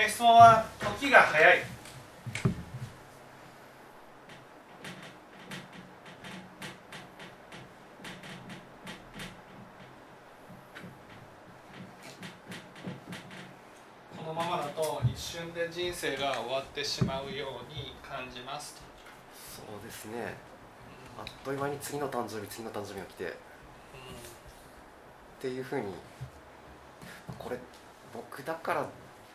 [0.00, 1.58] えー質問は時が早い。
[14.16, 18.80] このままだと一瞬で人生が終わってしまうように感じますと。
[19.54, 20.34] そうですね。
[21.18, 23.24] あっという間に次の誕生日次の誕生日が来て。
[23.28, 23.32] っ
[25.42, 25.92] ていうふうに
[27.38, 27.58] これ
[28.14, 28.86] 僕だから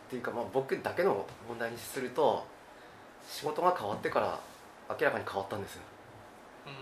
[0.05, 2.45] っていうか、まあ、僕だけの問題にすると
[3.27, 4.39] 仕事が変わってから
[4.89, 5.81] 明らかに変わったんですよ。
[6.67, 6.73] うん。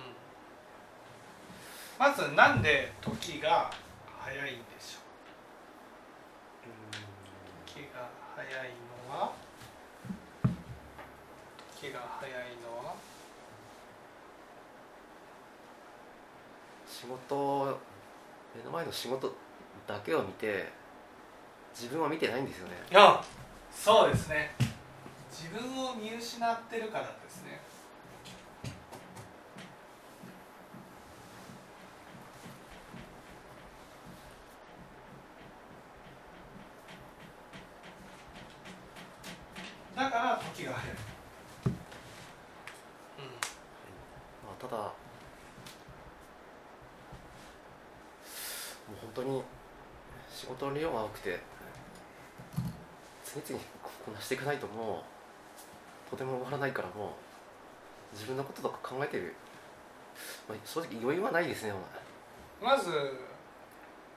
[1.97, 3.71] まずなんで時が
[4.19, 4.99] 早いんでしょ
[6.67, 7.65] う？
[7.65, 8.71] 時が早い
[9.09, 9.31] のは？
[11.79, 12.95] 時が早いのは？
[16.85, 17.79] 仕事
[18.55, 19.33] 目の前の仕事
[19.87, 20.71] だけを見て
[21.73, 22.75] 自分は見てないんですよね。
[22.89, 23.21] いや
[23.71, 24.51] そうですね。
[25.31, 27.59] 自分を見失ってるからですね。
[39.95, 40.95] だから時が早い、
[41.67, 41.73] うん。
[41.73, 41.77] ま
[44.59, 44.93] あ、ただも
[48.91, 49.43] う本当に
[50.31, 51.39] 仕事の量が多くて
[53.33, 53.65] 次々
[54.05, 55.03] こなしていかないとも
[56.07, 57.07] うとても終わらないからもう
[58.13, 59.33] 自分のこととか考えてる、
[60.47, 61.73] まあ、正直余裕はないですね
[62.61, 62.91] まず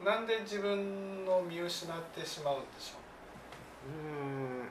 [0.05, 2.99] なんで自分の見失ってしまうんでしょ
[3.89, 4.69] う、うーん。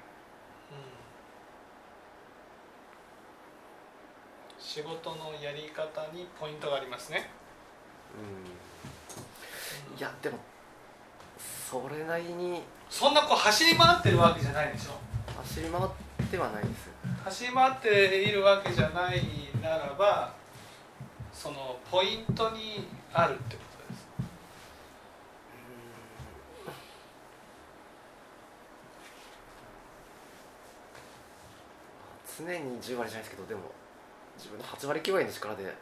[4.59, 7.31] 仕事のやり方にポイントがありますね、
[8.13, 9.97] うん。
[9.97, 10.37] いやでも
[11.75, 14.91] それなりにそんなこう走り回ってるわけじゃないでしょ？
[15.41, 15.85] 走り回っ
[16.31, 16.89] てはないです
[17.25, 19.21] 走り回っているわけじゃない
[19.61, 20.33] ならば
[21.33, 23.93] そのポイントにあるってこと
[32.33, 32.45] です。
[32.45, 33.61] 常に10割じゃないですけどでも
[34.37, 35.75] 自分の8割9割の力で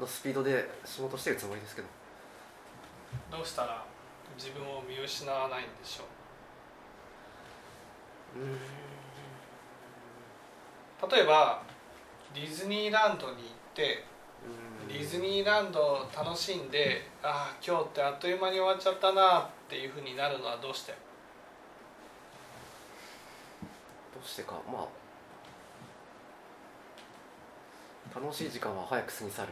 [0.00, 1.88] のスピードで仕事してるつもりですけど。
[3.30, 3.84] どうしたら
[4.36, 6.04] 自分を見失わないんでしょ
[8.36, 8.40] う。
[8.40, 8.42] う
[11.06, 11.10] ん。
[11.10, 11.62] 例えば
[12.34, 14.04] ディズニーランドに行って
[14.82, 14.88] うん。
[14.88, 20.92] ディズニーランドを楽しんでああ今日ってあっという間に終わっちゃったなっていうふうになるのはどうして？
[20.92, 20.98] ど
[24.24, 24.54] うしてか。
[24.70, 24.86] まあ
[28.18, 29.48] 楽しい時間は早く過ぎ去る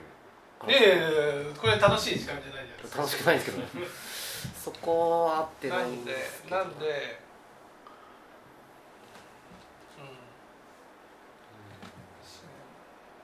[0.67, 1.09] いやいやいや
[1.57, 2.99] これ楽しい時間じゃないじゃないですか。
[2.99, 3.63] 楽しくないんですけど
[4.69, 6.13] そこは合ってなないんで
[6.51, 6.93] なんで、うん、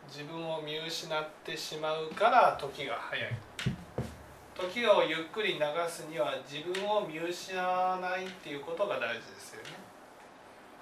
[0.09, 3.29] 自分を見失ってしまうから時が早い。
[4.55, 9.69] 時をゆっくり流すには自分を見失わないっていうことが大事ですよね。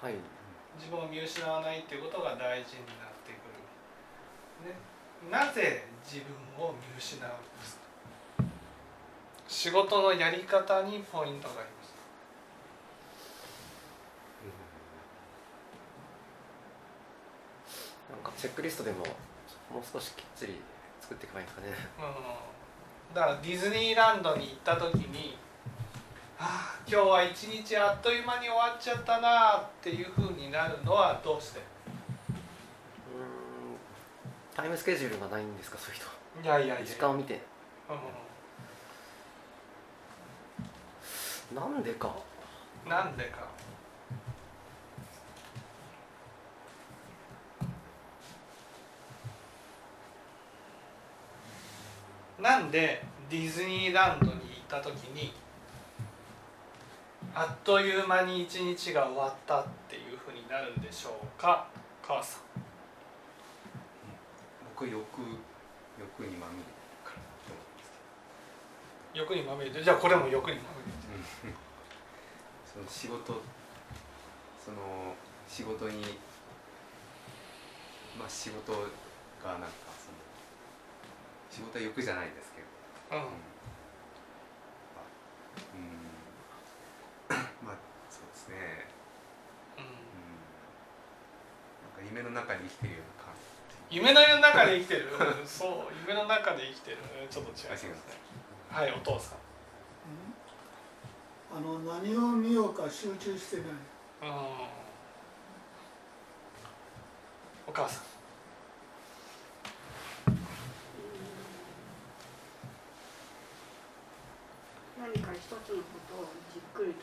[0.00, 0.14] はい。
[0.78, 3.34] 自分を見失わないっていうことが大事になってく
[4.62, 4.76] る、ね、
[5.28, 6.20] なぜ自
[6.56, 7.20] 分を見失うん
[7.58, 7.81] ですか？
[9.52, 11.92] 仕事のやり方にポイントがあります。
[18.10, 19.04] なんかチェックリストでも
[19.70, 20.58] もう少しきっちり
[21.02, 21.74] 作っていけばいいんですかね。
[23.10, 25.36] うん、だからディズニーランドに行った時に
[26.40, 31.60] 「ああ今日は一日あっという間に終わっちゃったな」っていうふうになるのはどうして？
[31.60, 31.64] うーん。
[34.56, 36.06] タイムスケジュールがないんですかそういう人。
[36.42, 37.34] いやいや時間を見て。
[37.34, 37.92] う
[41.54, 42.14] なんでか？
[42.86, 43.46] ん、なんでか？
[52.40, 55.32] なんでディズニーランドに行った時に
[57.34, 61.68] あっという間に一日が終わったっていうふうになるんでしょうか？
[62.02, 62.42] 母さん。
[64.74, 64.96] 僕欲
[66.00, 66.64] 欲にまみれ
[69.14, 70.91] 欲にまみれてじゃあこれも欲にまみれ
[72.72, 73.42] その仕事
[74.64, 75.14] その
[75.48, 76.18] 仕事に
[78.18, 78.78] まあ仕事が
[79.52, 80.18] なんかその
[81.50, 83.24] 仕事は欲じゃないですけど、うん。
[83.26, 83.28] うん。
[87.66, 87.76] まあ
[88.08, 88.86] そうですね、
[89.76, 89.84] うん。
[89.84, 89.90] うん、
[91.82, 93.34] なんか夢の中に生きてるような感
[93.90, 93.96] じ。
[93.96, 95.12] 夢の中で生きてる。
[95.40, 95.46] うん。
[95.46, 96.98] そう夢の中で生きてる。
[97.20, 97.92] うんちょっと違いますね。
[98.70, 99.38] はいお父さん
[101.54, 103.66] あの何を見ようか集中してない。
[103.66, 104.28] うん。
[107.66, 108.04] お母さん。
[114.98, 115.62] 何か一つのこ
[116.08, 117.00] とをじっくりと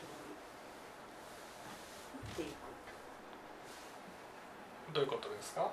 [2.28, 2.50] 見ていく。
[4.92, 5.70] どういうことですか？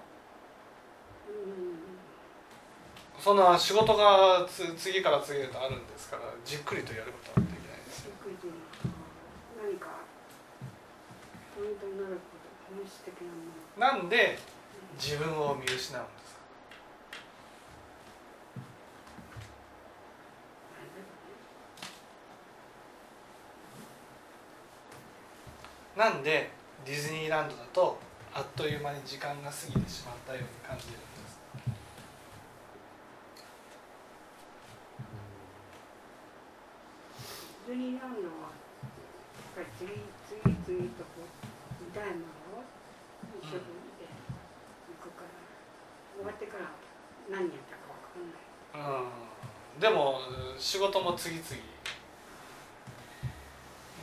[1.27, 3.17] うん。
[3.19, 8.47] そんな仕事がつ次から次へとあるんですからじっくりとやることはできないですよじっくりと
[9.57, 9.87] 何か
[11.56, 11.56] ポイントに
[13.77, 14.37] なんで
[14.99, 15.97] 自分を見失うんです
[16.35, 16.41] か？
[25.95, 26.51] なんで
[26.85, 27.97] ディズニーランドだと
[28.33, 30.97] あっという間に時間が過ぎてしまったように感じるんで
[31.27, 31.39] す
[37.67, 38.53] ディズニーランドは
[39.79, 39.89] 次
[40.27, 41.46] 次々とこう
[42.01, 43.49] を行
[45.01, 45.29] くから
[46.15, 46.71] 終わってから
[47.29, 48.31] 何やったか分かん。
[48.31, 49.01] ない
[49.75, 50.19] うんでも
[50.57, 51.45] 仕事も次々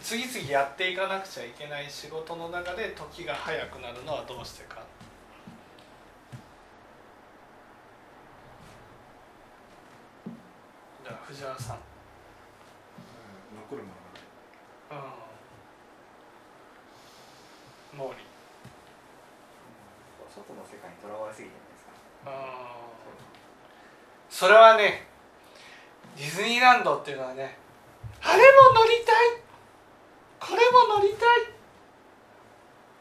[0.00, 4.82] 次々やっていかなくちゃいけない仕事の中で時が早くなるのはどうしてか。
[11.02, 11.78] じゃあ藤原さん
[13.56, 13.94] 残るもの
[14.90, 15.04] がない
[18.04, 18.24] うん毛利
[20.34, 22.32] 外の世界にとらわれすぎてるんですか？
[24.30, 25.06] それはね
[26.16, 27.58] ディズニーランドっていうのはね
[28.22, 29.14] あれも乗りたい。
[30.40, 31.24] これも乗りた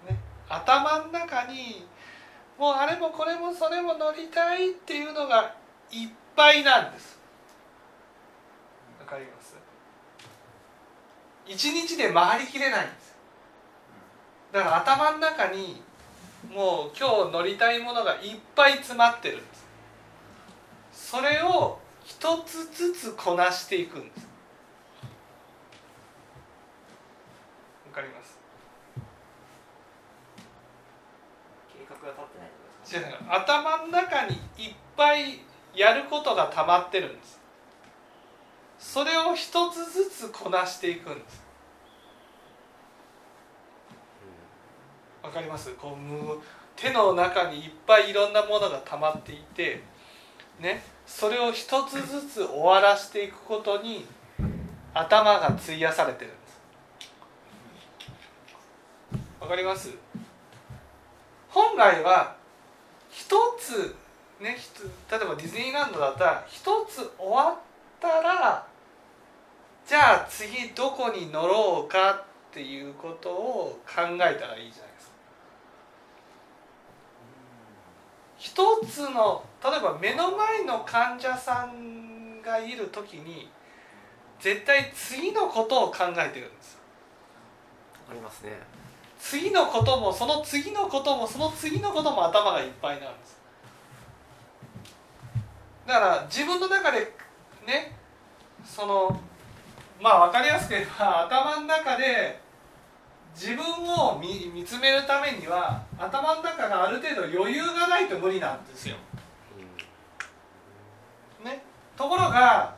[0.09, 1.85] い、ね、頭の中に
[2.57, 5.56] もうあれもこれもそれも乗りたいっていうのが
[5.91, 7.19] いっぱいなんです。
[8.99, 9.57] わかります？
[11.45, 13.17] 一日で回りきれないんです。
[14.53, 15.81] だから頭の中に
[16.53, 19.65] もう今日乗りたいものがいっぱい詰まってるんです。
[21.11, 24.27] それを一つずつこなしていくんです。
[27.88, 28.38] わかります？
[31.71, 32.25] 計画が立っ
[32.91, 33.17] てない違う。
[33.29, 35.39] 頭の中にいっぱい
[35.75, 37.39] やることが溜まってるんです。
[38.79, 41.43] それを一つずつこなしていくんです
[45.33, 45.71] かります。
[45.74, 46.41] こう
[46.75, 49.83] 手の中にいっぱいいろんなものが溜まっていて
[50.59, 50.83] ね。
[51.06, 54.06] それを一つずつ終わらしていくことに
[54.94, 56.53] 頭が費やされてるんです。
[59.41, 59.89] わかります？
[61.50, 62.35] 本来は
[63.12, 63.25] 一
[63.59, 63.95] つ
[64.39, 64.57] ね
[65.12, 67.56] 例えばディズニーランドだったら一つ終わっ
[68.00, 68.65] たら
[69.85, 75.13] じゃあ次どこに乗ろうかっていうことを考えたらいいじゃないですか
[78.44, 78.51] 一
[78.86, 83.50] つの例えば目の前の患者さんがいる時に
[84.38, 86.74] 絶対次のことを考えてるんです。
[86.74, 86.80] よ
[88.12, 88.51] ありますね。
[89.18, 93.38] 次のこともその次のこともその次のことも頭がいっぱいなんです。
[95.88, 97.00] だから自分の中で
[97.66, 97.95] ね
[98.66, 99.22] その
[100.01, 102.43] まあ分かりやすく言えば頭の中で
[103.35, 108.95] 自分を見見つめるためには頭の中がある程度余裕がないと無理なんですよ。
[111.44, 111.63] ね、
[111.97, 112.75] ところが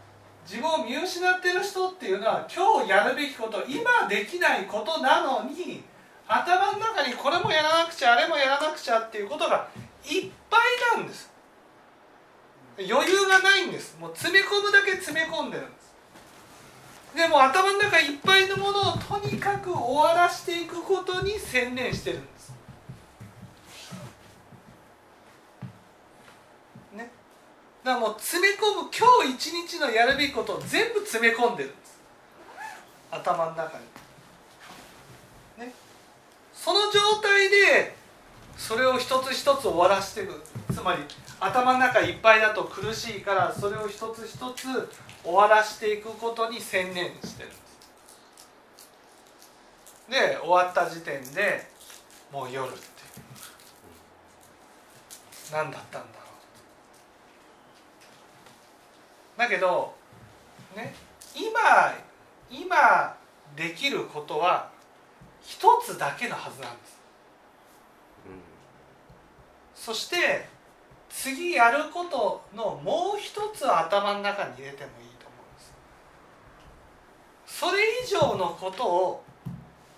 [0.47, 5.83] 自分を見失ってる人っていうのは今日やるべきこと今できないことなのに
[6.27, 9.67] 頭の中にこれもやらなくちゃあれもやらなくちゃっていうことが
[10.03, 10.57] いっぱ
[10.95, 11.31] いなんです。
[12.77, 13.97] 余裕がないんです。
[13.99, 15.84] もう詰め込むだけ詰め込んでるんです
[17.25, 22.53] でも頭の中いっぱいのものをとにかく終わらしていくことに専念してるんです。
[26.93, 27.09] ね。
[27.83, 31.99] だからもう詰め込む今日一日のやるべきことを全部詰め込んでるんです。
[33.09, 33.85] 頭の中に。
[35.65, 35.73] ね。
[36.53, 37.95] その状態で
[38.55, 40.43] それを一つ一つ終わらせていく。
[40.71, 41.01] つまり
[41.39, 44.67] 頭の中いっぱいだと苦しいからそれを一つ一つ
[45.25, 47.49] 終わらしていくことに専念してる。
[47.49, 47.65] んです
[50.07, 51.67] で終わった時点で
[52.31, 52.79] もう夜って
[55.51, 56.25] 何だったんだろ
[59.35, 59.39] う。
[59.39, 59.95] だけど
[60.75, 60.93] ね
[61.35, 61.95] 今
[62.51, 63.17] 今
[63.55, 64.69] できることは
[65.41, 66.95] 一つだけのはずなんです。
[69.75, 70.47] そして
[71.09, 75.04] 次やることのもう一つ頭の中に入れてもいい。
[77.57, 79.23] それ以上のことを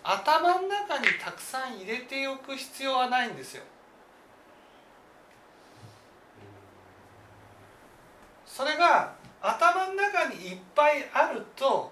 [0.04, 3.64] 頭の中にたくさん入れておく必要はないんですよ。
[8.46, 11.92] それが頭の中にいっぱいあると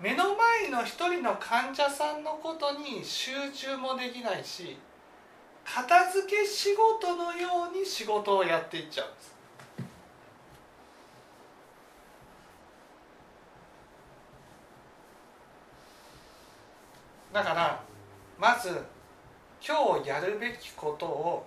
[0.00, 4.76] 目の前の一人の患者さんのことに集中もできないし
[5.64, 9.31] 片付け仕事のように仕事をやっていっちゃうんです。
[17.32, 17.82] だから
[18.38, 18.68] まず
[19.66, 21.46] 今日やるべきことを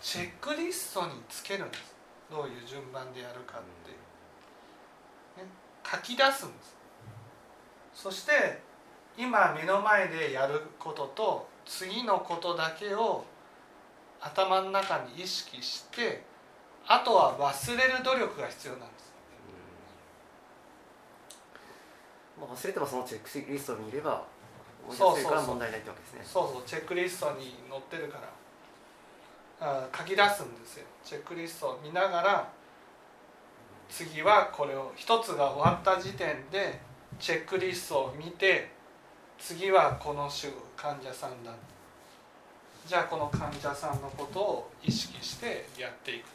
[0.00, 1.94] チェックリストにつけるんです。
[2.30, 5.48] どういう順番でやるかって、ね、
[5.84, 6.76] 書き出すんです。
[7.94, 8.60] そして
[9.16, 13.24] 今目の前でやることと次のことだけを
[14.20, 16.24] 頭の中に意識して
[16.86, 19.03] あとは忘れる努力が必要なんです。
[22.40, 24.24] まあ、忘れてもそのチェックリストを見れば
[24.90, 25.46] そうそうそう。
[25.46, 26.20] 問題ないってわけですね。
[26.24, 28.28] そうそうチェックリストに載ってるから。
[29.60, 30.86] あ書き出すんですよ。
[31.04, 32.48] チェックリストを見ながら
[33.88, 36.80] 次はこれを一つが終わった時点で
[37.20, 38.70] チェックリストを見て
[39.38, 41.52] 次はこの種患者さんだ。
[42.86, 46.26] じゃあこの患者さんのことを意識してやっていく。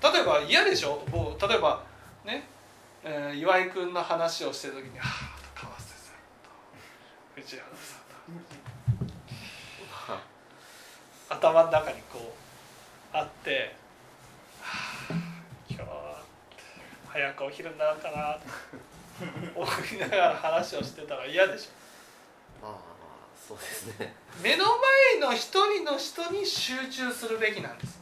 [0.00, 1.02] と例えば嫌でしょ？
[1.40, 1.82] 例えば
[2.24, 2.46] ね、
[3.04, 6.50] えー、岩井君の話をしてる時に「はあ川瀬さんと
[7.34, 8.00] 藤原さん
[11.28, 13.74] と頭の中にこうあって
[14.60, 15.14] 「はあ
[15.68, 16.22] 今日は
[17.08, 18.38] 早くお昼になるかな」
[19.54, 22.66] と思いながら話をしてたら嫌でしょ。
[22.66, 22.78] まあ
[23.36, 24.14] そうですね。
[24.42, 27.98] 目の前の一人の人に集中するべきなんです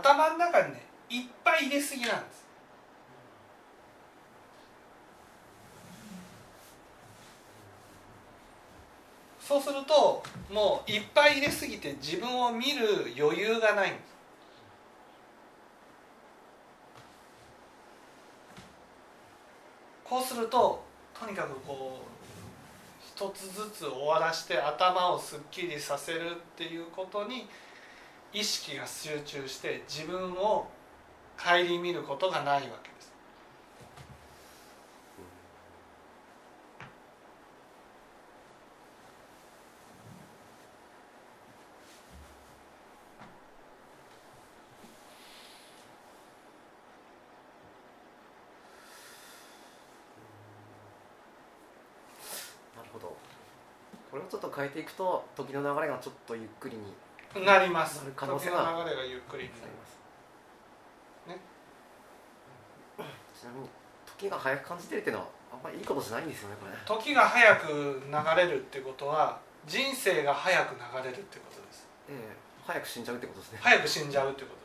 [0.00, 2.40] 頭の中にねいっぱい入れすぎなんです。
[9.46, 14.10] そうするともういっぱい入れすぎて自分を見る余裕がないんです。
[20.04, 20.84] こうすると
[21.18, 22.10] とにかくこう
[23.04, 27.48] 一つずつ終わらして頭をすっきりさせるっていうことに
[28.32, 30.68] 意識が集中して自分を
[31.36, 33.10] 顧みることがないわけです。
[52.76, 53.16] なるほど
[54.10, 56.82] これをちょっと変えていくと時の流れがちょっとゆっくりに
[57.38, 58.02] なります。
[58.16, 60.00] 可能性が流れがゆっくりになります。
[61.28, 61.38] ね。
[63.32, 63.68] ちなみに
[64.04, 66.72] 時が早く感じてるっていうのはあんまりいいことじゃないんですよねこれ。
[66.84, 71.88] 時が早く流れるってことは人生が早く流れるってことです。
[72.08, 72.36] ええ。
[72.66, 73.58] 早く死んじゃうってことですね。
[73.62, 74.60] 早く死んじゃうってことで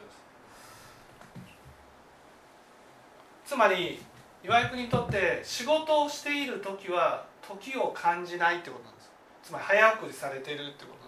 [3.45, 3.51] す。
[3.53, 4.03] つまり
[4.43, 9.11] 岩井君にとって仕事をしている時は時を感じないってことなんです。
[9.43, 11.04] つまり早送りされているってこと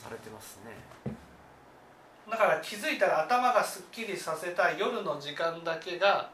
[0.00, 1.14] されてますね。
[2.30, 6.30] だから気づいたら頭がすっきりさせた夜の時間だけが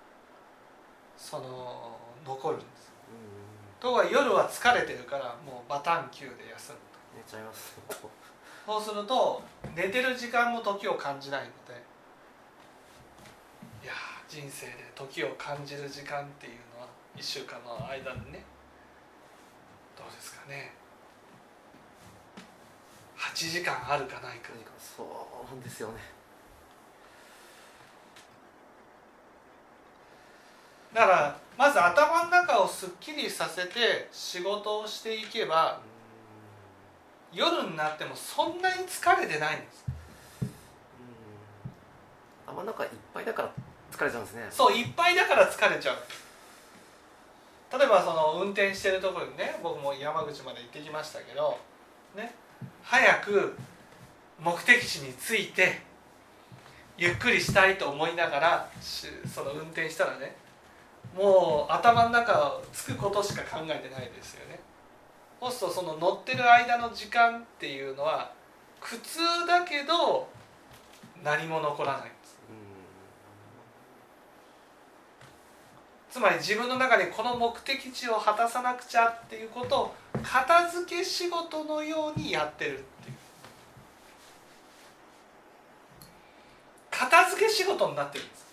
[1.17, 2.93] その残るんです。
[3.81, 6.99] ところが夜は疲れてるからもうバタン球で休むと。
[7.17, 7.77] 寝ちゃいます。
[8.67, 9.43] そうすると
[9.77, 11.81] 寝てる時間も時を感じないので
[13.85, 13.93] いや
[14.29, 18.45] 人生で時を感じる時間っていうのは1週間の間にね
[19.97, 20.75] どうですかね
[23.37, 24.49] 8時間あるかないか。
[24.97, 25.95] そうなんですよね。
[30.95, 35.79] だからまず頭の中をすっきりさせて仕事をしていけば
[37.31, 39.85] 夜になってもそんなに疲れてないんです。
[42.47, 43.53] 頭の中いっぱいだから
[43.93, 44.47] 疲れちゃうんですね。
[44.51, 45.97] そういっぱいだから疲れちゃう。
[47.79, 51.59] 例えばその運転してるところにね僕も山口まで行ってきましたけど
[52.15, 52.35] ね
[52.89, 53.57] 早く
[54.39, 55.81] 目的地に着いて
[56.97, 60.37] ゆっくりしたいと思いながらその運転したらね
[61.17, 64.61] もう頭の中をつくことしか考えてないですよね。
[65.41, 68.31] そうするとその乗ってる間の時間っていうのは
[68.81, 70.29] 苦痛だけど
[71.25, 72.39] 何も残らないんです。
[76.11, 79.95] つまり自分の中にこの目的地を果たさなくちゃっていうことを
[80.27, 83.17] 片付け仕事のようにやってるっていう。
[86.91, 88.47] 片付け仕事になってるんです。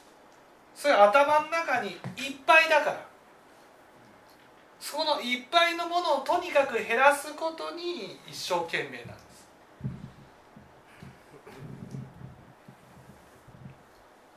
[0.75, 1.97] それ頭の中にいっ
[2.45, 3.05] ぱいだから。
[4.79, 9.23] そのいっぱいのものをとにかく減らすことに一生懸命なんです。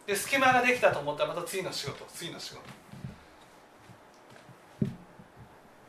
[0.06, 2.62] で隙間ができたと思ったらまた次の仕事次の仕事。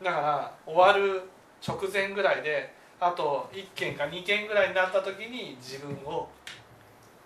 [0.02, 1.22] だから終わる
[1.66, 6.28] 直前ぐらいであと1件か2件ぐらいになった時に自分を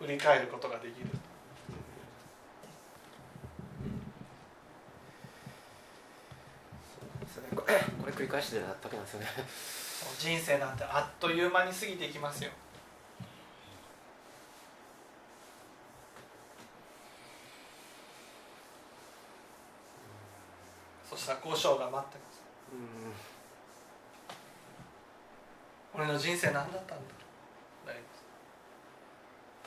[0.01, 1.07] 振り返ることができる。
[7.55, 9.27] これこれ繰り返してるだけなんですよね。
[10.19, 12.51] 人生なんてあっという間に過ぎていきますよ。
[21.09, 23.32] そしたら五章が待ってます
[25.95, 26.95] 俺の人生何だったんだ
[27.87, 28.25] なります。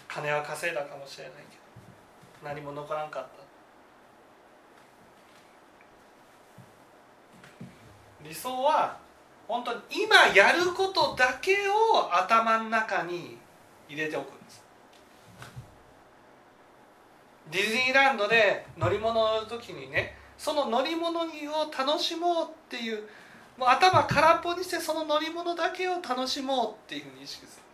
[0.08, 1.58] 金は稼いだかもしれないけ
[2.44, 3.29] ど何も残らんかった。
[8.27, 8.98] 理想は
[9.48, 13.38] 本当に今やることだけを頭の中に
[13.88, 14.63] 入れておくんです。
[17.51, 21.25] ディズニーランドで乗り物乗る時にねその乗り物を
[21.77, 23.08] 楽しもうっていう
[23.58, 27.66] もう頭空っぽにしてその乗り物だけを楽しもうっていうふうに意識する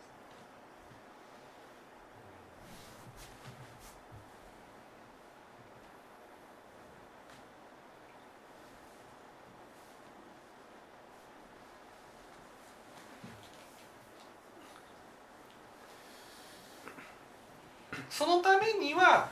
[18.09, 19.29] そのためには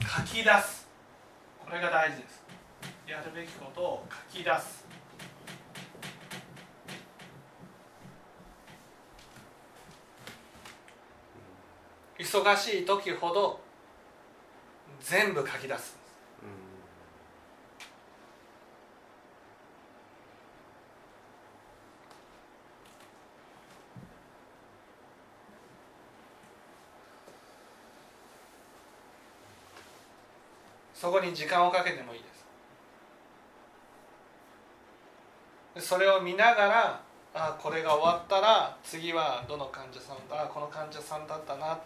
[0.00, 0.86] 書き出す。
[1.64, 2.42] これが大事です。
[3.08, 4.81] やるべきことを書き出す。
[12.22, 13.60] 忙しい時ほど
[15.00, 16.00] 全部書き出す。
[30.94, 32.28] そこに時間をかけてもいいで
[35.80, 35.88] す。
[35.88, 37.00] それを見ながら
[37.34, 41.80] あこれが終わったら次はどの患者さんだこの患者さんだったな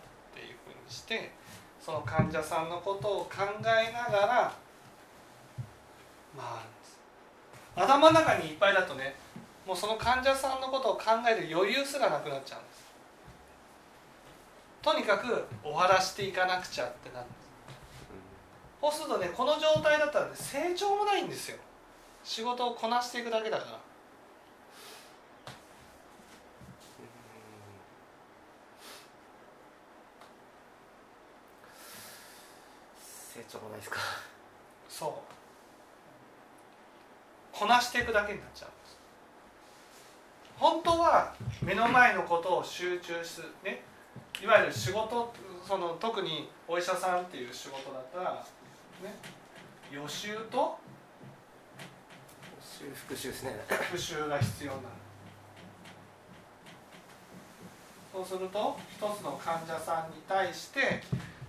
[0.89, 1.33] して
[1.81, 4.53] その患者さんのことを考えながら
[6.37, 6.99] 回るんです
[7.77, 9.15] 頭の中にいっぱいだとね
[9.67, 12.87] もうその患者さんのことを考える余裕すらなくなっちゃうんです。
[14.81, 17.47] とにかく終わらしていかなくちゃってなるんです。
[18.81, 21.59] そうするとねこの状態だったら、ね、成長もないんですよ。
[22.23, 23.86] 仕事をこなしていくだけだから。
[33.49, 33.99] 成長もないですか？
[34.89, 35.07] そ
[37.55, 37.57] う。
[37.57, 38.69] こなしていくだけになっちゃう
[40.59, 43.83] 本当は目の前のことを集中するね
[44.43, 45.33] いわゆる仕事
[45.67, 48.45] その特にお医者さんっていう仕事だったら
[49.03, 49.15] ね
[49.91, 50.79] 予習と
[52.95, 53.57] 復習ですね。
[53.69, 54.83] 復習が必要なの
[58.13, 61.03] そうすると一つの患者さんに対して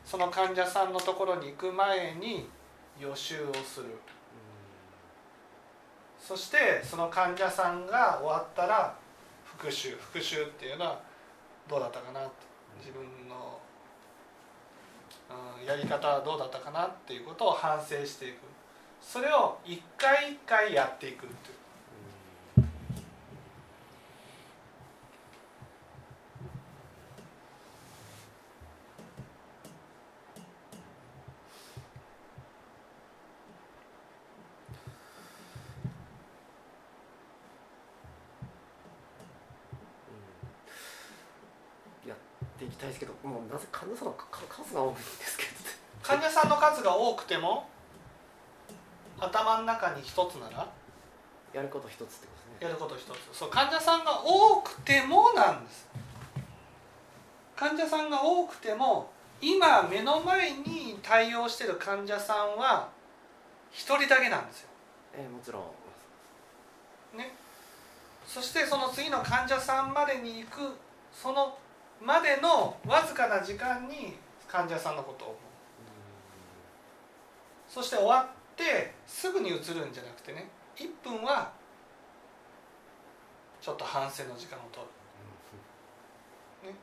[0.10, 2.50] その患者さんのところに行く前に
[2.98, 3.88] 予習をする。
[6.18, 8.96] そしてその患者さんが終わったら
[9.44, 9.98] 復習。
[9.98, 11.02] 復習っていうのは
[11.70, 12.30] どうだったかなって。
[12.80, 13.60] 自分の
[15.66, 18.38] やり方はどうだったかなっていうことを反省していく。
[19.02, 21.58] それを一回一回やっていくっていう。
[42.08, 42.16] や
[42.58, 45.50] っていきたいですけどもうなぜ患者さんの数が多いんですけど
[46.02, 47.70] 患者さんの数が多くても
[49.20, 50.68] 頭の中に一つなら
[51.54, 52.68] やること一つってことですね。
[52.68, 53.38] やること一つ。
[53.38, 55.88] そう患者さんが多くてもなんです。
[57.56, 59.10] 患者さんが多くても
[59.42, 62.90] 今目の前に対応してる患者さんは
[63.72, 64.70] 一人だけなんですよ。
[65.16, 65.60] えー、もちろ
[67.16, 67.18] ん。
[67.18, 67.34] ね。
[68.28, 70.76] そしてその次の患者さんまでに行く
[71.14, 71.58] その
[72.02, 74.16] までのわずかな時間に
[74.48, 75.42] 患者さんのことを思う。
[77.68, 81.52] そして終わってすぐに移るんじゃなくてね1分は
[83.62, 84.86] ちょっと反省の時間を取
[86.64, 86.76] る、ね、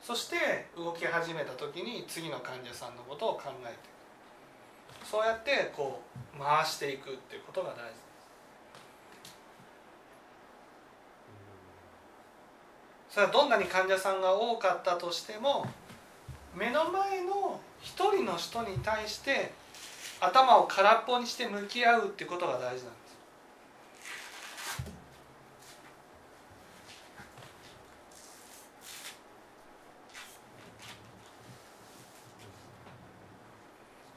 [0.00, 3.74] そして動き始めた時に次の患者さんのことを考えてい
[5.04, 5.06] く。
[5.06, 6.02] そうやってこ
[6.34, 8.09] う回していくっていうことが大事。
[13.10, 15.66] それはどんなに患者さんが多かったとしても
[16.54, 19.52] 目の前の一人の人に対して
[20.20, 22.90] 頭を空っぽにして向き合うってことが大事なんです。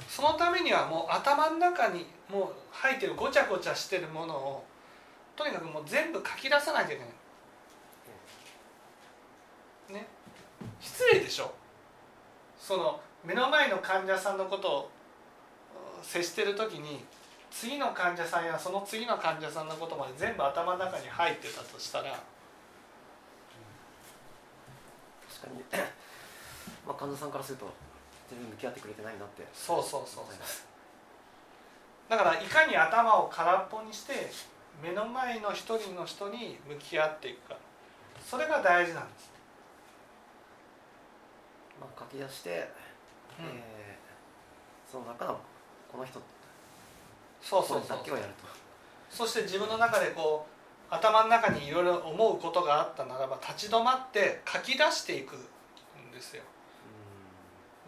[0.10, 4.64] そのためにはもう頭の中にもう入ってるごちゃごちゃしてるものを
[5.36, 7.23] とにかくもう全部書き出さなきゃいけない。
[9.90, 10.08] ね
[10.80, 11.54] 失礼でしょ。
[12.60, 14.90] その目の前の患者さんのことを
[16.02, 17.04] 接してる時に
[17.52, 22.20] 次の患者さんやその次の患者さんのことまで全部頭の中に入ってたとしたら
[25.30, 25.64] 確かに。
[26.88, 27.72] まあ患者さんからすると
[28.30, 29.46] 全然向き合ってくれてないなって。
[29.54, 30.26] そうそうそう
[32.10, 34.30] だからいかに頭を空っぽにして
[34.82, 37.58] 目の前の一人の人に向き合っていくか。
[38.26, 39.33] それが大事なんです、
[41.84, 42.50] まあ、書き出して、
[43.40, 43.46] うん。
[43.46, 43.84] えー
[44.94, 45.40] その中の
[45.92, 46.22] この人
[47.42, 47.82] そうそうそう。
[47.82, 48.46] これだけをやると。
[49.10, 55.40] そして自分の中でこう頭の中にいろいろ思うことがあったならば立ち止まって書き出していくん
[56.14, 56.44] ですよ。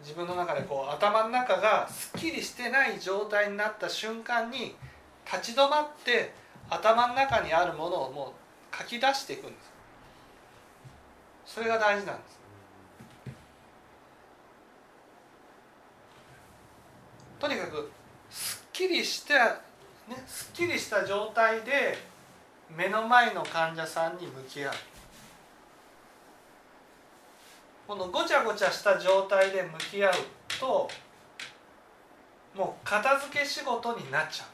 [0.00, 4.74] 自分の中でこう頭の中がすっきりしてない状態になった瞬間に
[5.24, 6.32] 立ち止まって
[6.68, 8.34] 頭の中にあるものをも
[8.72, 11.54] う書き出していくんです。
[11.54, 12.35] それが大事なんです
[17.38, 17.90] とにかく
[18.30, 19.34] すっきりした
[20.08, 21.98] ねすっきりした状態で
[22.74, 24.72] 目の前の患者さんに向き合う。
[27.86, 30.12] このごちゃごちゃした状態で向き合う
[30.58, 30.88] と
[32.56, 34.48] もう片付け仕事になっちゃう。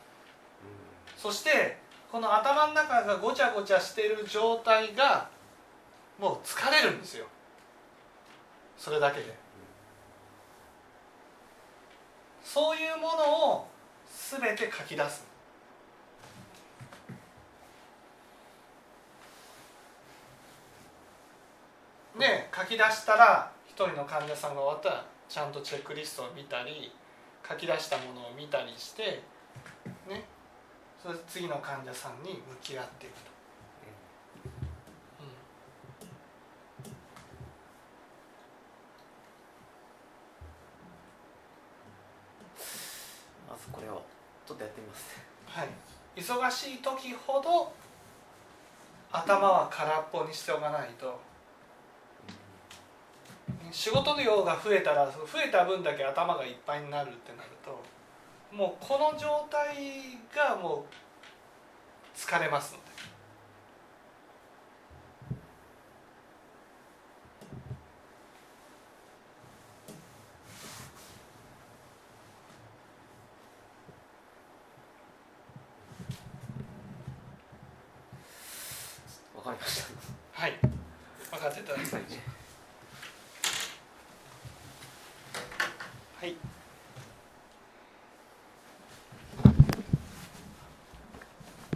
[1.16, 1.78] そして
[2.10, 5.30] この頭の中がごちゃごちゃしてる状態が
[6.18, 7.26] もう疲れるんですよ。
[8.76, 9.41] それだけで。
[12.52, 13.66] そういうものを
[14.30, 15.24] 全て書き出す
[22.18, 26.92] で書き出したら一人の患者さんが終わったらちゃんとチェックリストを見たり
[27.48, 29.22] 書き出したものを見たりして
[30.06, 30.24] ね
[31.02, 33.32] それ次の患者さんに向き合っていくと。
[43.52, 44.02] まずこれを
[44.46, 45.18] ちょっとやってみます。
[45.46, 45.68] はい、
[46.16, 47.72] 忙しい時ほど
[49.12, 51.20] 頭は空っぽにしておかないと。
[53.72, 57.82] 仕事量が増えたら増えた分だけ頭がいっぱいになるってなると
[58.54, 62.78] もうこの状態がもう疲れます